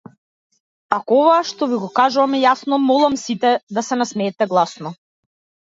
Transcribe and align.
Ако 0.95 1.19
ова 1.25 1.35
што 1.49 1.67
ви 1.73 1.77
го 1.83 1.91
кажувам 1.99 2.35
е 2.39 2.41
јасно 2.45 2.81
молам 2.87 3.21
сите 3.27 3.55
да 3.79 3.87
се 3.91 4.01
насмеете 4.03 4.51
гласно. 4.57 4.97